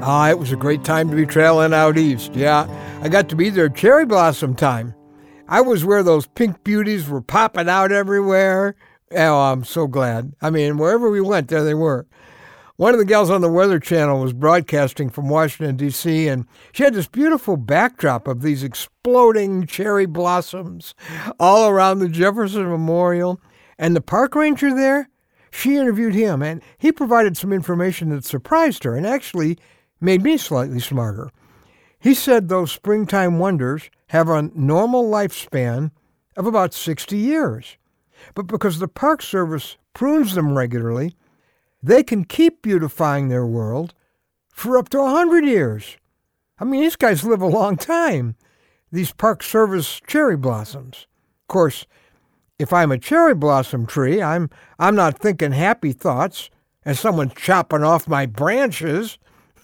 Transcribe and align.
Ah, 0.00 0.30
it 0.30 0.38
was 0.38 0.52
a 0.52 0.56
great 0.56 0.84
time 0.84 1.10
to 1.10 1.16
be 1.16 1.26
trailing 1.26 1.74
out 1.74 1.98
east. 1.98 2.34
Yeah, 2.34 2.66
I 3.02 3.08
got 3.08 3.28
to 3.30 3.36
be 3.36 3.50
there 3.50 3.68
cherry 3.68 4.06
blossom 4.06 4.54
time. 4.54 4.94
I 5.48 5.60
was 5.60 5.84
where 5.84 6.02
those 6.02 6.26
pink 6.26 6.62
beauties 6.62 7.08
were 7.08 7.20
popping 7.20 7.68
out 7.68 7.90
everywhere. 7.90 8.76
Oh, 9.12 9.40
I'm 9.40 9.64
so 9.64 9.86
glad. 9.86 10.34
I 10.40 10.50
mean, 10.50 10.78
wherever 10.78 11.10
we 11.10 11.20
went, 11.20 11.48
there 11.48 11.64
they 11.64 11.74
were. 11.74 12.06
One 12.76 12.92
of 12.92 13.00
the 13.00 13.04
gals 13.04 13.28
on 13.28 13.40
the 13.40 13.50
Weather 13.50 13.80
Channel 13.80 14.20
was 14.20 14.32
broadcasting 14.32 15.10
from 15.10 15.28
Washington, 15.28 15.76
D.C., 15.76 16.28
and 16.28 16.46
she 16.70 16.84
had 16.84 16.94
this 16.94 17.08
beautiful 17.08 17.56
backdrop 17.56 18.28
of 18.28 18.40
these 18.40 18.62
exploding 18.62 19.66
cherry 19.66 20.06
blossoms 20.06 20.94
all 21.40 21.68
around 21.68 21.98
the 21.98 22.08
Jefferson 22.08 22.68
Memorial. 22.68 23.40
And 23.78 23.96
the 23.96 24.00
park 24.00 24.36
ranger 24.36 24.72
there, 24.72 25.08
she 25.50 25.76
interviewed 25.76 26.14
him, 26.14 26.40
and 26.40 26.62
he 26.78 26.92
provided 26.92 27.36
some 27.36 27.52
information 27.52 28.10
that 28.10 28.24
surprised 28.24 28.84
her 28.84 28.94
and 28.94 29.06
actually 29.06 29.58
made 30.00 30.22
me 30.22 30.36
slightly 30.36 30.80
smarter. 30.80 31.30
He 31.98 32.14
said 32.14 32.48
those 32.48 32.72
springtime 32.72 33.38
wonders 33.38 33.90
have 34.08 34.28
a 34.28 34.50
normal 34.54 35.04
lifespan 35.04 35.90
of 36.36 36.46
about 36.46 36.72
60 36.72 37.16
years. 37.16 37.76
But 38.34 38.46
because 38.46 38.78
the 38.78 38.88
Park 38.88 39.22
Service 39.22 39.76
prunes 39.94 40.34
them 40.34 40.56
regularly, 40.56 41.16
they 41.82 42.02
can 42.02 42.24
keep 42.24 42.62
beautifying 42.62 43.28
their 43.28 43.46
world 43.46 43.94
for 44.52 44.76
up 44.76 44.88
to 44.90 44.98
100 44.98 45.44
years. 45.44 45.96
I 46.58 46.64
mean, 46.64 46.80
these 46.80 46.96
guys 46.96 47.24
live 47.24 47.42
a 47.42 47.46
long 47.46 47.76
time, 47.76 48.36
these 48.90 49.12
Park 49.12 49.42
Service 49.42 50.00
cherry 50.06 50.36
blossoms. 50.36 51.06
Of 51.42 51.48
course, 51.48 51.86
if 52.58 52.72
I'm 52.72 52.90
a 52.90 52.98
cherry 52.98 53.34
blossom 53.34 53.86
tree, 53.86 54.20
I'm, 54.20 54.50
I'm 54.78 54.96
not 54.96 55.18
thinking 55.18 55.52
happy 55.52 55.92
thoughts 55.92 56.50
and 56.84 56.98
someone's 56.98 57.34
chopping 57.34 57.84
off 57.84 58.08
my 58.08 58.26
branches. 58.26 59.18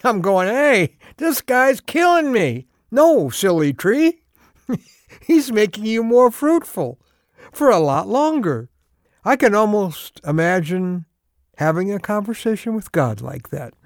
I'm 0.05 0.21
going, 0.21 0.47
hey, 0.47 0.97
this 1.17 1.41
guy's 1.41 1.81
killing 1.81 2.31
me. 2.31 2.67
No, 2.91 3.29
silly 3.29 3.73
tree. 3.73 4.21
He's 5.21 5.51
making 5.51 5.85
you 5.87 6.03
more 6.03 6.29
fruitful 6.29 6.99
for 7.51 7.71
a 7.71 7.79
lot 7.79 8.07
longer. 8.07 8.69
I 9.23 9.35
can 9.35 9.55
almost 9.55 10.21
imagine 10.23 11.05
having 11.57 11.91
a 11.91 11.99
conversation 11.99 12.75
with 12.75 12.91
God 12.91 13.21
like 13.21 13.49
that. 13.49 13.73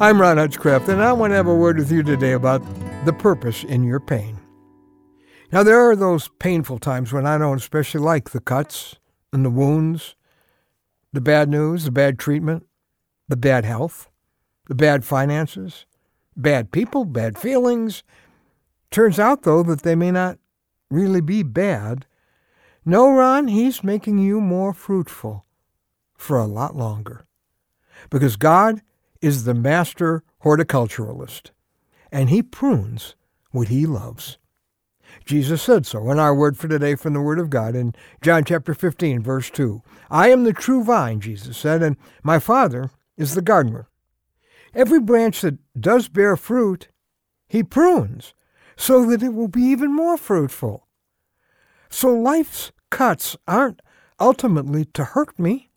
I'm 0.00 0.20
Ron 0.20 0.36
Hutchcraft, 0.36 0.88
and 0.88 1.02
I 1.02 1.12
want 1.12 1.32
to 1.32 1.36
have 1.36 1.48
a 1.48 1.54
word 1.54 1.78
with 1.78 1.90
you 1.90 2.04
today 2.04 2.32
about 2.32 2.62
the 3.04 3.12
purpose 3.12 3.64
in 3.64 3.82
your 3.82 4.00
pain. 4.00 4.38
Now, 5.50 5.64
there 5.64 5.80
are 5.80 5.96
those 5.96 6.30
painful 6.38 6.78
times 6.78 7.12
when 7.12 7.26
I 7.26 7.38
don't 7.38 7.56
especially 7.56 8.02
like 8.02 8.30
the 8.30 8.40
cuts 8.40 8.96
and 9.32 9.44
the 9.44 9.50
wounds, 9.50 10.14
the 11.12 11.20
bad 11.20 11.48
news, 11.48 11.84
the 11.84 11.90
bad 11.90 12.20
treatment, 12.20 12.66
the 13.28 13.36
bad 13.36 13.64
health, 13.64 14.08
the 14.66 14.74
bad 14.74 15.04
finances, 15.04 15.86
bad 16.36 16.72
people, 16.72 17.04
bad 17.04 17.38
feelings. 17.38 18.02
Turns 18.90 19.18
out, 19.18 19.42
though, 19.42 19.62
that 19.62 19.82
they 19.82 19.94
may 19.94 20.10
not 20.10 20.38
really 20.90 21.20
be 21.20 21.42
bad. 21.42 22.06
No, 22.84 23.10
Ron, 23.10 23.48
he's 23.48 23.84
making 23.84 24.18
you 24.18 24.40
more 24.40 24.72
fruitful 24.72 25.44
for 26.16 26.38
a 26.38 26.46
lot 26.46 26.76
longer. 26.76 27.26
Because 28.10 28.36
God 28.36 28.82
is 29.20 29.44
the 29.44 29.54
master 29.54 30.22
horticulturalist, 30.42 31.50
and 32.12 32.28
he 32.28 32.42
prunes 32.42 33.14
what 33.50 33.68
he 33.68 33.86
loves. 33.86 34.38
Jesus 35.24 35.62
said 35.62 35.86
so 35.86 36.10
in 36.10 36.18
our 36.18 36.34
word 36.34 36.56
for 36.56 36.68
today 36.68 36.94
from 36.94 37.14
the 37.14 37.20
Word 37.20 37.38
of 37.38 37.50
God 37.50 37.74
in 37.74 37.94
John 38.20 38.44
chapter 38.44 38.74
15, 38.74 39.22
verse 39.22 39.48
2. 39.50 39.82
I 40.10 40.28
am 40.28 40.44
the 40.44 40.52
true 40.52 40.82
vine, 40.82 41.20
Jesus 41.20 41.56
said, 41.56 41.82
and 41.82 41.96
my 42.22 42.38
Father 42.38 42.90
is 43.16 43.34
the 43.34 43.42
gardener. 43.42 43.88
Every 44.74 45.00
branch 45.00 45.40
that 45.42 45.58
does 45.80 46.08
bear 46.08 46.36
fruit, 46.36 46.88
he 47.46 47.62
prunes 47.62 48.34
so 48.76 49.06
that 49.06 49.22
it 49.22 49.32
will 49.34 49.48
be 49.48 49.62
even 49.62 49.94
more 49.94 50.16
fruitful. 50.16 50.88
So 51.88 52.12
life's 52.12 52.72
cuts 52.90 53.36
aren't 53.46 53.80
ultimately 54.18 54.84
to 54.86 55.04
hurt 55.04 55.38
me, 55.38 55.70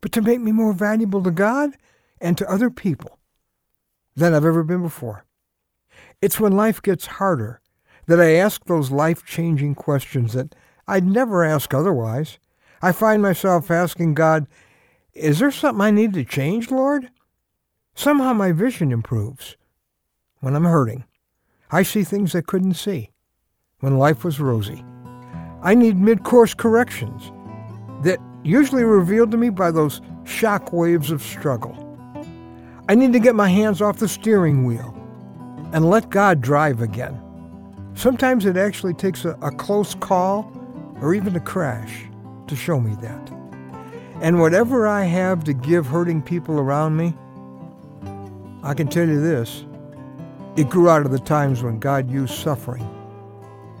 but 0.00 0.12
to 0.12 0.22
make 0.22 0.40
me 0.40 0.52
more 0.52 0.72
valuable 0.72 1.22
to 1.22 1.30
God 1.30 1.76
and 2.20 2.36
to 2.38 2.50
other 2.50 2.70
people 2.70 3.18
than 4.14 4.34
I've 4.34 4.44
ever 4.44 4.62
been 4.62 4.82
before. 4.82 5.24
It's 6.20 6.38
when 6.38 6.52
life 6.52 6.82
gets 6.82 7.06
harder 7.06 7.60
that 8.06 8.20
I 8.20 8.34
ask 8.34 8.64
those 8.64 8.90
life 8.90 9.24
changing 9.24 9.74
questions 9.74 10.34
that 10.34 10.54
I'd 10.86 11.06
never 11.06 11.44
ask 11.44 11.72
otherwise. 11.72 12.38
I 12.82 12.92
find 12.92 13.22
myself 13.22 13.70
asking 13.70 14.14
God, 14.14 14.46
Is 15.14 15.38
there 15.38 15.50
something 15.50 15.80
I 15.80 15.90
need 15.90 16.12
to 16.14 16.24
change, 16.24 16.70
Lord? 16.70 17.10
Somehow 17.94 18.32
my 18.32 18.52
vision 18.52 18.90
improves 18.90 19.56
when 20.40 20.56
I'm 20.56 20.64
hurting. 20.64 21.04
I 21.70 21.82
see 21.82 22.04
things 22.04 22.34
I 22.34 22.40
couldn't 22.40 22.74
see 22.74 23.10
when 23.80 23.98
life 23.98 24.24
was 24.24 24.40
rosy. 24.40 24.84
I 25.62 25.74
need 25.74 25.96
mid 25.96 26.24
course 26.24 26.54
corrections 26.54 27.30
that 28.02 28.18
usually 28.42 28.84
revealed 28.84 29.30
to 29.30 29.36
me 29.36 29.50
by 29.50 29.70
those 29.70 30.00
shock 30.24 30.72
waves 30.72 31.10
of 31.10 31.22
struggle. 31.22 31.78
I 32.88 32.94
need 32.94 33.12
to 33.12 33.20
get 33.20 33.34
my 33.34 33.48
hands 33.48 33.80
off 33.80 33.98
the 33.98 34.08
steering 34.08 34.64
wheel 34.64 34.94
and 35.72 35.88
let 35.88 36.10
God 36.10 36.40
drive 36.40 36.80
again. 36.80 37.20
Sometimes 37.94 38.46
it 38.46 38.56
actually 38.56 38.94
takes 38.94 39.24
a, 39.24 39.38
a 39.42 39.50
close 39.50 39.94
call 39.94 40.50
or 41.00 41.14
even 41.14 41.36
a 41.36 41.40
crash 41.40 42.04
to 42.48 42.56
show 42.56 42.80
me 42.80 42.96
that. 43.00 43.30
And 44.20 44.40
whatever 44.40 44.86
I 44.86 45.04
have 45.04 45.44
to 45.44 45.52
give 45.52 45.86
hurting 45.86 46.22
people 46.22 46.58
around 46.58 46.96
me, 46.96 47.14
I 48.64 48.74
can 48.74 48.86
tell 48.86 49.08
you 49.08 49.20
this 49.20 49.64
it 50.54 50.70
grew 50.70 50.88
out 50.88 51.04
of 51.04 51.10
the 51.10 51.18
times 51.18 51.62
when 51.62 51.80
God 51.80 52.10
used 52.10 52.34
suffering 52.34 52.88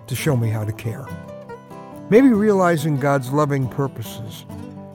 to 0.08 0.16
show 0.16 0.36
me 0.36 0.48
how 0.48 0.64
to 0.64 0.72
care. 0.72 1.06
Maybe 2.10 2.28
realizing 2.28 2.98
God's 2.98 3.30
loving 3.30 3.68
purposes 3.68 4.44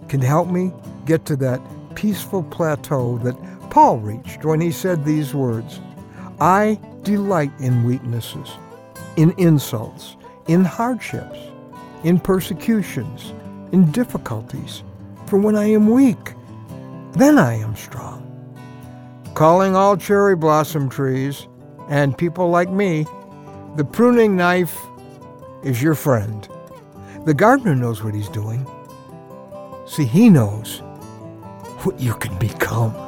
can 0.09 0.19
help 0.21 0.49
me 0.49 0.73
get 1.05 1.25
to 1.25 1.35
that 1.37 1.61
peaceful 1.95 2.43
plateau 2.43 3.17
that 3.19 3.35
Paul 3.69 3.99
reached 3.99 4.43
when 4.43 4.59
he 4.59 4.71
said 4.71 5.05
these 5.05 5.33
words 5.33 5.79
I 6.41 6.79
delight 7.03 7.51
in 7.59 7.85
weaknesses, 7.85 8.49
in 9.15 9.33
insults, 9.37 10.17
in 10.47 10.65
hardships, 10.65 11.39
in 12.03 12.19
persecutions, 12.19 13.33
in 13.71 13.89
difficulties. 13.91 14.83
For 15.27 15.39
when 15.39 15.55
I 15.55 15.65
am 15.65 15.87
weak, 15.87 16.33
then 17.13 17.37
I 17.37 17.55
am 17.55 17.75
strong 17.75 18.16
calling 19.37 19.75
all 19.75 19.95
cherry 19.95 20.35
blossom 20.35 20.89
trees 20.89 21.47
and 21.89 22.17
people 22.17 22.49
like 22.49 22.71
me, 22.71 23.05
the 23.75 23.85
pruning 23.85 24.35
knife 24.35 24.75
is 25.63 25.79
your 25.79 25.93
friend. 25.93 26.49
The 27.23 27.35
gardener 27.35 27.75
knows 27.75 28.03
what 28.03 28.15
he's 28.15 28.29
doing. 28.29 28.65
See, 29.85 30.05
he 30.05 30.31
knows 30.31 30.79
what 31.83 31.99
you 31.99 32.15
can 32.15 32.35
become. 32.39 33.06